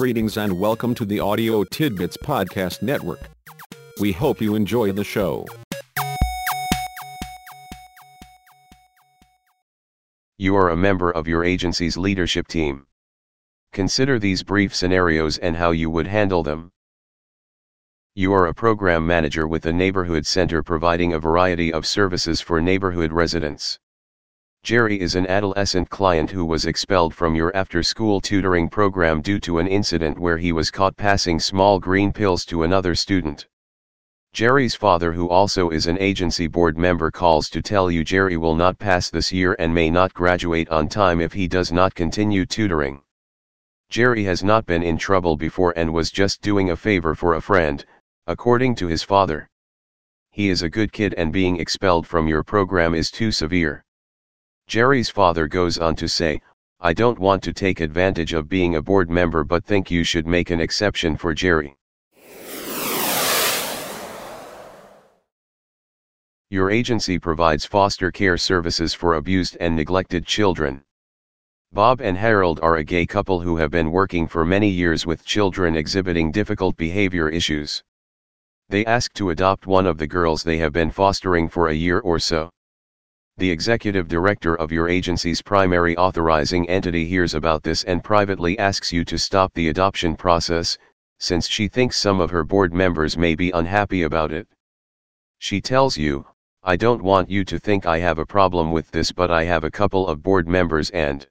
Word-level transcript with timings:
Greetings 0.00 0.38
and 0.38 0.58
welcome 0.58 0.94
to 0.94 1.04
the 1.04 1.20
Audio 1.20 1.62
Tidbits 1.62 2.16
Podcast 2.16 2.80
Network. 2.80 3.20
We 4.00 4.12
hope 4.12 4.40
you 4.40 4.54
enjoy 4.54 4.92
the 4.92 5.04
show. 5.04 5.44
You 10.38 10.56
are 10.56 10.70
a 10.70 10.76
member 10.76 11.10
of 11.10 11.28
your 11.28 11.44
agency's 11.44 11.98
leadership 11.98 12.48
team. 12.48 12.86
Consider 13.74 14.18
these 14.18 14.42
brief 14.42 14.74
scenarios 14.74 15.36
and 15.36 15.54
how 15.54 15.72
you 15.72 15.90
would 15.90 16.06
handle 16.06 16.42
them. 16.42 16.72
You 18.14 18.32
are 18.32 18.46
a 18.46 18.54
program 18.54 19.06
manager 19.06 19.46
with 19.46 19.66
a 19.66 19.72
neighborhood 19.74 20.26
center 20.26 20.62
providing 20.62 21.12
a 21.12 21.18
variety 21.18 21.70
of 21.70 21.86
services 21.86 22.40
for 22.40 22.62
neighborhood 22.62 23.12
residents. 23.12 23.78
Jerry 24.62 25.00
is 25.00 25.16
an 25.16 25.26
adolescent 25.26 25.88
client 25.88 26.30
who 26.30 26.44
was 26.44 26.66
expelled 26.66 27.12
from 27.14 27.34
your 27.34 27.50
after 27.56 27.82
school 27.82 28.20
tutoring 28.20 28.68
program 28.68 29.20
due 29.20 29.40
to 29.40 29.58
an 29.58 29.66
incident 29.66 30.16
where 30.16 30.36
he 30.38 30.52
was 30.52 30.70
caught 30.70 30.96
passing 30.96 31.40
small 31.40 31.80
green 31.80 32.12
pills 32.12 32.44
to 32.44 32.62
another 32.62 32.94
student. 32.94 33.48
Jerry's 34.32 34.76
father, 34.76 35.12
who 35.12 35.28
also 35.28 35.70
is 35.70 35.88
an 35.88 35.98
agency 35.98 36.46
board 36.46 36.78
member, 36.78 37.10
calls 37.10 37.48
to 37.50 37.62
tell 37.62 37.90
you 37.90 38.04
Jerry 38.04 38.36
will 38.36 38.54
not 38.54 38.78
pass 38.78 39.10
this 39.10 39.32
year 39.32 39.56
and 39.58 39.74
may 39.74 39.90
not 39.90 40.14
graduate 40.14 40.68
on 40.68 40.88
time 40.88 41.20
if 41.20 41.32
he 41.32 41.48
does 41.48 41.72
not 41.72 41.94
continue 41.94 42.46
tutoring. 42.46 43.02
Jerry 43.88 44.22
has 44.22 44.44
not 44.44 44.66
been 44.66 44.84
in 44.84 44.98
trouble 44.98 45.36
before 45.36 45.72
and 45.74 45.92
was 45.92 46.12
just 46.12 46.42
doing 46.42 46.70
a 46.70 46.76
favor 46.76 47.16
for 47.16 47.34
a 47.34 47.40
friend, 47.40 47.84
according 48.28 48.76
to 48.76 48.86
his 48.86 49.02
father. 49.02 49.48
He 50.30 50.48
is 50.48 50.62
a 50.62 50.70
good 50.70 50.92
kid 50.92 51.14
and 51.14 51.32
being 51.32 51.58
expelled 51.58 52.06
from 52.06 52.28
your 52.28 52.44
program 52.44 52.94
is 52.94 53.10
too 53.10 53.32
severe. 53.32 53.84
Jerry's 54.70 55.10
father 55.10 55.48
goes 55.48 55.78
on 55.78 55.96
to 55.96 56.08
say, 56.08 56.40
I 56.78 56.92
don't 56.92 57.18
want 57.18 57.42
to 57.42 57.52
take 57.52 57.80
advantage 57.80 58.34
of 58.34 58.48
being 58.48 58.76
a 58.76 58.80
board 58.80 59.10
member 59.10 59.42
but 59.42 59.64
think 59.64 59.90
you 59.90 60.04
should 60.04 60.28
make 60.28 60.50
an 60.50 60.60
exception 60.60 61.16
for 61.16 61.34
Jerry. 61.34 61.76
Your 66.50 66.70
agency 66.70 67.18
provides 67.18 67.66
foster 67.66 68.12
care 68.12 68.36
services 68.36 68.94
for 68.94 69.16
abused 69.16 69.56
and 69.58 69.74
neglected 69.74 70.24
children. 70.24 70.84
Bob 71.72 72.00
and 72.00 72.16
Harold 72.16 72.60
are 72.62 72.76
a 72.76 72.84
gay 72.84 73.06
couple 73.06 73.40
who 73.40 73.56
have 73.56 73.72
been 73.72 73.90
working 73.90 74.28
for 74.28 74.44
many 74.44 74.68
years 74.68 75.04
with 75.04 75.24
children 75.24 75.74
exhibiting 75.74 76.30
difficult 76.30 76.76
behavior 76.76 77.28
issues. 77.28 77.82
They 78.68 78.86
ask 78.86 79.12
to 79.14 79.30
adopt 79.30 79.66
one 79.66 79.88
of 79.88 79.98
the 79.98 80.06
girls 80.06 80.44
they 80.44 80.58
have 80.58 80.72
been 80.72 80.92
fostering 80.92 81.48
for 81.48 81.66
a 81.66 81.74
year 81.74 81.98
or 81.98 82.20
so 82.20 82.52
the 83.40 83.50
executive 83.50 84.06
director 84.06 84.54
of 84.56 84.70
your 84.70 84.86
agency's 84.86 85.40
primary 85.40 85.96
authorizing 85.96 86.68
entity 86.68 87.06
hears 87.06 87.32
about 87.32 87.62
this 87.62 87.84
and 87.84 88.04
privately 88.04 88.58
asks 88.58 88.92
you 88.92 89.02
to 89.02 89.18
stop 89.18 89.50
the 89.54 89.68
adoption 89.68 90.14
process, 90.14 90.76
since 91.18 91.48
she 91.48 91.66
thinks 91.66 91.96
some 91.96 92.20
of 92.20 92.28
her 92.28 92.44
board 92.44 92.74
members 92.74 93.16
may 93.16 93.34
be 93.34 93.50
unhappy 93.52 94.02
about 94.02 94.30
it. 94.30 94.46
She 95.38 95.58
tells 95.58 95.96
you, 95.96 96.26
I 96.62 96.76
don't 96.76 97.02
want 97.02 97.30
you 97.30 97.42
to 97.46 97.58
think 97.58 97.86
I 97.86 97.96
have 98.00 98.18
a 98.18 98.26
problem 98.26 98.72
with 98.72 98.90
this 98.90 99.10
but 99.10 99.30
I 99.30 99.44
have 99.44 99.64
a 99.64 99.70
couple 99.70 100.06
of 100.06 100.22
board 100.22 100.46
members 100.46 100.90
and 100.90 101.26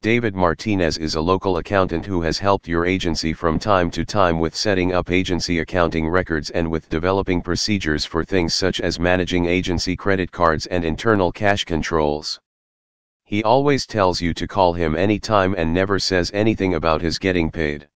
David 0.00 0.36
Martinez 0.36 0.96
is 0.96 1.16
a 1.16 1.20
local 1.20 1.56
accountant 1.56 2.06
who 2.06 2.22
has 2.22 2.38
helped 2.38 2.68
your 2.68 2.86
agency 2.86 3.32
from 3.32 3.58
time 3.58 3.90
to 3.90 4.04
time 4.04 4.38
with 4.38 4.54
setting 4.54 4.92
up 4.92 5.10
agency 5.10 5.58
accounting 5.58 6.08
records 6.08 6.50
and 6.50 6.70
with 6.70 6.88
developing 6.88 7.42
procedures 7.42 8.04
for 8.04 8.22
things 8.22 8.54
such 8.54 8.80
as 8.80 9.00
managing 9.00 9.46
agency 9.46 9.96
credit 9.96 10.30
cards 10.30 10.66
and 10.66 10.84
internal 10.84 11.32
cash 11.32 11.64
controls. 11.64 12.38
He 13.24 13.42
always 13.42 13.86
tells 13.86 14.20
you 14.20 14.32
to 14.34 14.46
call 14.46 14.72
him 14.72 14.94
anytime 14.94 15.56
and 15.58 15.74
never 15.74 15.98
says 15.98 16.30
anything 16.32 16.74
about 16.74 17.02
his 17.02 17.18
getting 17.18 17.50
paid. 17.50 17.88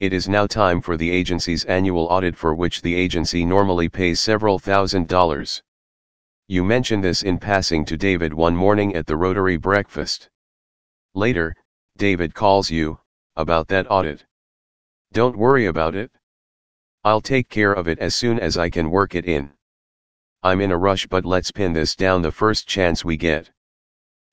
It 0.00 0.12
is 0.12 0.28
now 0.28 0.46
time 0.46 0.82
for 0.82 0.98
the 0.98 1.10
agency's 1.10 1.64
annual 1.64 2.04
audit 2.04 2.36
for 2.36 2.54
which 2.54 2.82
the 2.82 2.94
agency 2.94 3.46
normally 3.46 3.88
pays 3.88 4.20
several 4.20 4.58
thousand 4.58 5.08
dollars. 5.08 5.62
You 6.48 6.64
mention 6.64 7.00
this 7.00 7.22
in 7.22 7.38
passing 7.38 7.86
to 7.86 7.96
David 7.96 8.34
one 8.34 8.54
morning 8.54 8.94
at 8.94 9.06
the 9.06 9.16
Rotary 9.16 9.56
breakfast. 9.56 10.28
Later, 11.14 11.54
David 11.96 12.34
calls 12.34 12.70
you, 12.70 12.98
about 13.36 13.68
that 13.68 13.88
audit. 13.88 14.24
Don't 15.12 15.38
worry 15.38 15.66
about 15.66 15.94
it. 15.94 16.10
I'll 17.04 17.20
take 17.20 17.48
care 17.48 17.72
of 17.72 17.86
it 17.86 18.00
as 18.00 18.14
soon 18.14 18.40
as 18.40 18.58
I 18.58 18.68
can 18.68 18.90
work 18.90 19.14
it 19.14 19.24
in. 19.24 19.52
I'm 20.42 20.60
in 20.60 20.72
a 20.72 20.76
rush 20.76 21.06
but 21.06 21.24
let's 21.24 21.50
pin 21.50 21.72
this 21.72 21.94
down 21.94 22.20
the 22.20 22.32
first 22.32 22.66
chance 22.66 23.04
we 23.04 23.16
get. 23.16 23.50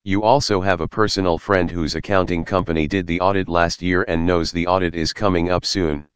You 0.04 0.24
also 0.24 0.60
have 0.62 0.82
a 0.82 0.88
personal 0.88 1.38
friend 1.38 1.70
whose 1.70 1.94
accounting 1.94 2.44
company 2.44 2.88
did 2.88 3.06
the 3.06 3.22
audit 3.22 3.48
last 3.48 3.84
year 3.84 4.04
and 4.08 4.26
knows 4.26 4.52
the 4.52 4.66
audit 4.66 4.96
is 4.96 5.14
coming 5.14 5.52
up 5.52 5.64
soon. 5.64 6.08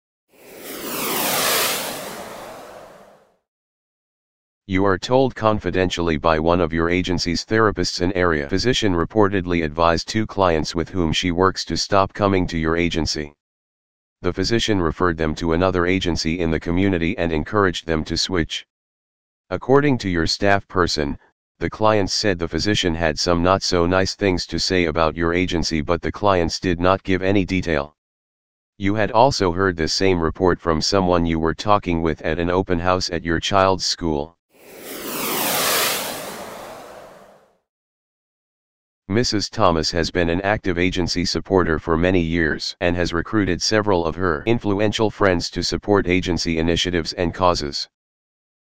You 4.68 4.84
are 4.86 4.98
told 4.98 5.36
confidentially 5.36 6.18
by 6.18 6.40
one 6.40 6.60
of 6.60 6.74
your 6.74 6.90
agency's 6.90 7.46
therapists 7.46 8.02
an 8.02 8.12
area 8.14 8.50
physician 8.50 8.94
reportedly 8.94 9.64
advised 9.64 10.08
two 10.08 10.26
clients 10.26 10.74
with 10.74 10.90
whom 10.90 11.14
she 11.14 11.30
works 11.30 11.64
to 11.66 11.78
stop 11.78 12.16
coming 12.16 12.48
to 12.48 12.58
your 12.58 12.76
agency. 12.76 13.36
The 14.24 14.34
physician 14.34 14.82
referred 14.82 15.18
them 15.18 15.36
to 15.36 15.54
another 15.54 15.86
agency 15.86 16.40
in 16.40 16.50
the 16.50 16.60
community 16.60 17.16
and 17.16 17.32
encouraged 17.32 17.86
them 17.86 18.04
to 18.06 18.18
switch. 18.18 18.66
According 19.52 20.00
to 20.00 20.10
your 20.10 20.26
staff 20.26 20.68
person, 20.68 21.20
the 21.60 21.70
clients 21.70 22.16
said 22.16 22.40
the 22.40 22.48
physician 22.48 22.96
had 22.96 23.20
some 23.20 23.44
not 23.44 23.62
so 23.62 23.86
nice 23.86 24.16
things 24.16 24.48
to 24.48 24.58
say 24.58 24.86
about 24.86 25.16
your 25.16 25.32
agency 25.32 25.82
but 25.82 26.02
the 26.02 26.12
clients 26.12 26.60
did 26.60 26.80
not 26.80 27.04
give 27.04 27.22
any 27.22 27.46
detail. 27.46 27.96
You 28.80 28.96
had 28.96 29.12
also 29.12 29.52
heard 29.52 29.78
the 29.78 29.88
same 29.88 30.20
report 30.20 30.60
from 30.60 30.82
someone 30.82 31.28
you 31.28 31.38
were 31.38 31.54
talking 31.54 32.02
with 32.02 32.24
at 32.24 32.40
an 32.40 32.50
open 32.50 32.80
house 32.80 33.12
at 33.12 33.24
your 33.24 33.40
child's 33.40 33.86
school. 33.86 34.35
Mrs. 39.10 39.52
Thomas 39.52 39.92
has 39.92 40.10
been 40.10 40.32
an 40.32 40.42
active 40.42 40.80
agency 40.80 41.26
supporter 41.26 41.78
for 41.78 41.96
many 41.96 42.20
years 42.20 42.76
and 42.82 42.96
has 42.96 43.14
recruited 43.14 43.62
several 43.62 44.04
of 44.04 44.16
her 44.16 44.42
influential 44.48 45.12
friends 45.12 45.52
to 45.52 45.62
support 45.62 46.08
agency 46.08 46.58
initiatives 46.58 47.14
and 47.14 47.32
causes. 47.32 47.88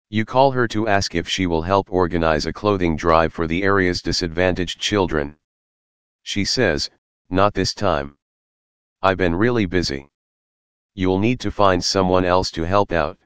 You 0.09 0.25
call 0.25 0.51
her 0.51 0.67
to 0.69 0.87
ask 0.87 1.13
if 1.13 1.29
she 1.29 1.45
will 1.45 1.61
help 1.61 1.91
organize 1.91 2.47
a 2.47 2.53
clothing 2.53 2.95
drive 2.97 3.31
for 3.33 3.45
the 3.45 3.61
area's 3.61 4.01
disadvantaged 4.01 4.79
children. 4.79 5.37
She 6.23 6.43
says, 6.43 6.89
Not 7.29 7.53
this 7.53 7.75
time. 7.75 8.17
I've 9.03 9.17
been 9.17 9.35
really 9.35 9.67
busy. 9.67 10.09
You'll 10.95 11.19
need 11.19 11.39
to 11.41 11.51
find 11.51 11.83
someone 11.83 12.25
else 12.25 12.49
to 12.51 12.63
help 12.63 12.91
out. 12.91 13.19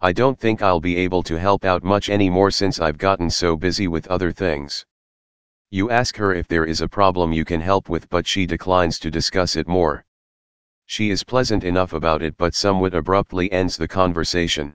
I 0.00 0.12
don't 0.12 0.38
think 0.38 0.62
I'll 0.62 0.80
be 0.80 0.96
able 0.98 1.24
to 1.24 1.40
help 1.40 1.64
out 1.64 1.82
much 1.82 2.08
anymore 2.08 2.52
since 2.52 2.78
I've 2.78 2.98
gotten 2.98 3.30
so 3.30 3.56
busy 3.56 3.88
with 3.88 4.06
other 4.06 4.30
things. 4.30 4.86
You 5.72 5.90
ask 5.90 6.16
her 6.16 6.34
if 6.34 6.48
there 6.48 6.64
is 6.64 6.80
a 6.80 6.88
problem 6.88 7.32
you 7.32 7.44
can 7.44 7.60
help 7.60 7.88
with 7.88 8.08
but 8.10 8.26
she 8.26 8.44
declines 8.44 8.98
to 8.98 9.10
discuss 9.10 9.54
it 9.54 9.68
more. 9.68 10.04
She 10.86 11.10
is 11.10 11.22
pleasant 11.22 11.62
enough 11.62 11.92
about 11.92 12.22
it 12.22 12.36
but 12.36 12.56
somewhat 12.56 12.92
abruptly 12.92 13.52
ends 13.52 13.76
the 13.76 13.86
conversation. 13.86 14.74